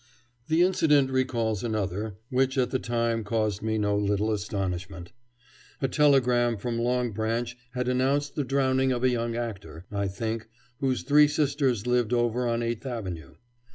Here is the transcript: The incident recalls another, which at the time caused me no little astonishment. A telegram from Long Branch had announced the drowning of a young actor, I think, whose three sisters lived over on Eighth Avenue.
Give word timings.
The 0.47 0.63
incident 0.63 1.11
recalls 1.11 1.63
another, 1.63 2.15
which 2.31 2.57
at 2.57 2.71
the 2.71 2.79
time 2.79 3.23
caused 3.23 3.61
me 3.61 3.77
no 3.77 3.95
little 3.95 4.31
astonishment. 4.31 5.11
A 5.79 5.87
telegram 5.87 6.57
from 6.57 6.79
Long 6.79 7.11
Branch 7.11 7.55
had 7.73 7.87
announced 7.87 8.33
the 8.33 8.43
drowning 8.43 8.91
of 8.91 9.03
a 9.03 9.09
young 9.11 9.35
actor, 9.35 9.85
I 9.91 10.07
think, 10.07 10.49
whose 10.79 11.03
three 11.03 11.27
sisters 11.27 11.85
lived 11.85 12.13
over 12.13 12.47
on 12.47 12.63
Eighth 12.63 12.87
Avenue. 12.87 13.35